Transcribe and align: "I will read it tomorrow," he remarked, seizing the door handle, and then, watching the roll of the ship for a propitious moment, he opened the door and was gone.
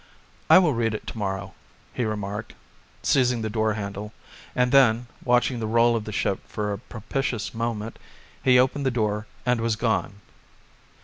"I 0.49 0.57
will 0.57 0.73
read 0.73 0.95
it 0.95 1.05
tomorrow," 1.05 1.53
he 1.93 2.05
remarked, 2.05 2.55
seizing 3.03 3.43
the 3.43 3.51
door 3.51 3.73
handle, 3.75 4.13
and 4.55 4.71
then, 4.71 5.05
watching 5.23 5.59
the 5.59 5.67
roll 5.67 5.95
of 5.95 6.05
the 6.05 6.11
ship 6.11 6.39
for 6.47 6.73
a 6.73 6.79
propitious 6.79 7.53
moment, 7.53 7.99
he 8.43 8.57
opened 8.57 8.83
the 8.83 8.89
door 8.89 9.27
and 9.45 9.61
was 9.61 9.75
gone. 9.75 10.13